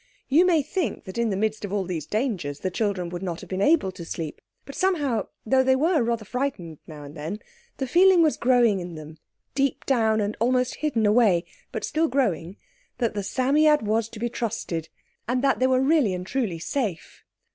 You 0.29 0.47
may 0.47 0.63
think 0.63 1.03
that 1.03 1.19
in 1.19 1.29
the 1.29 1.37
midst 1.37 1.63
of 1.63 1.71
all 1.71 1.83
these 1.83 2.07
dangers 2.07 2.61
the 2.61 2.71
children 2.71 3.09
would 3.09 3.21
not 3.21 3.39
have 3.41 3.49
been 3.51 3.61
able 3.61 3.91
to 3.91 4.03
sleep—but 4.03 4.73
somehow, 4.73 5.27
though 5.45 5.61
they 5.61 5.75
were 5.75 6.01
rather 6.01 6.25
frightened 6.25 6.79
now 6.87 7.03
and 7.03 7.13
then, 7.15 7.37
the 7.77 7.85
feeling 7.85 8.23
was 8.23 8.35
growing 8.35 8.79
in 8.79 8.95
them—deep 8.95 9.85
down 9.85 10.19
and 10.19 10.35
almost 10.39 10.77
hidden 10.77 11.05
away, 11.05 11.43
but 11.71 11.83
still 11.85 12.07
growing—that 12.07 13.13
the 13.13 13.21
Psammead 13.21 13.83
was 13.83 14.09
to 14.09 14.17
be 14.19 14.27
trusted, 14.27 14.89
and 15.27 15.43
that 15.43 15.59
they 15.59 15.67
were 15.67 15.81
really 15.81 16.15
and 16.15 16.25
truly 16.25 16.57
safe. 16.57 17.23